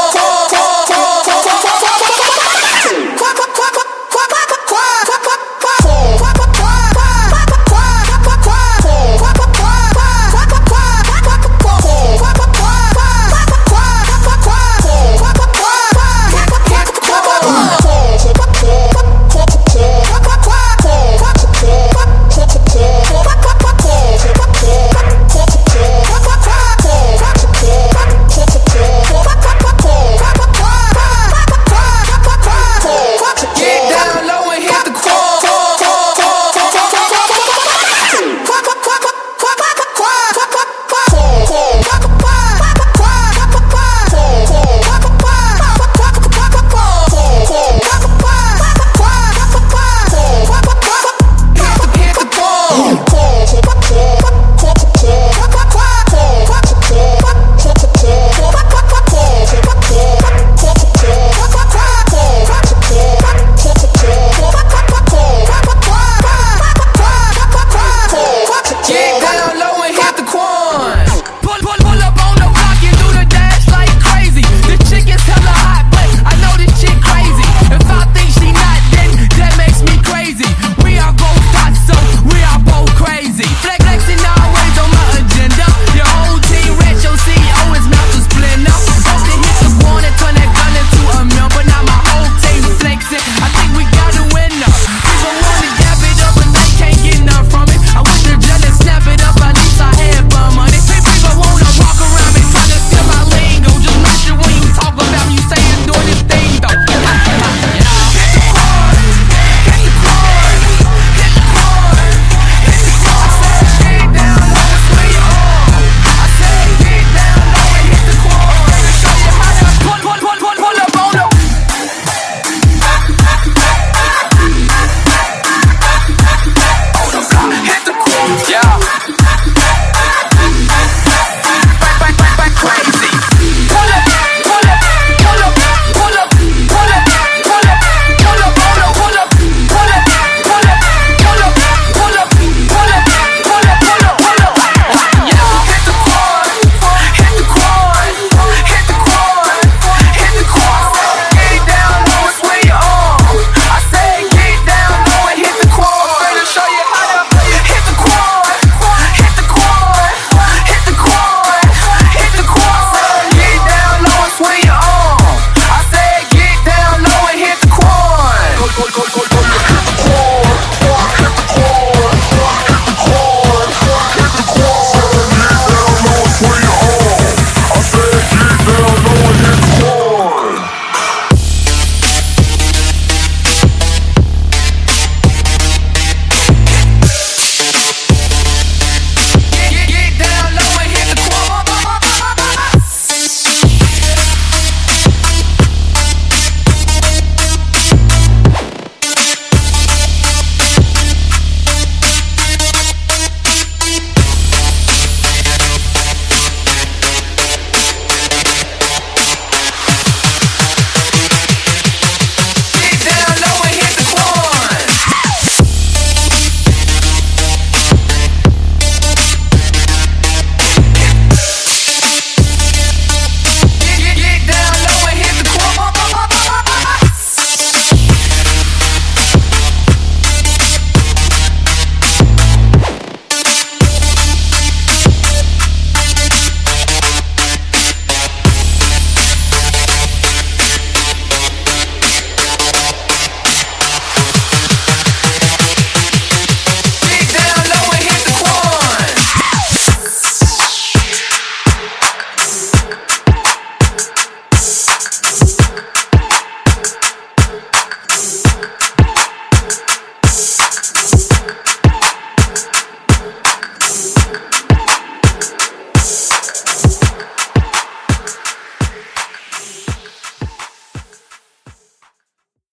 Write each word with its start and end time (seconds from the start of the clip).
talk, 0.00 0.12
talk, 0.12 0.50
talk. 0.50 0.69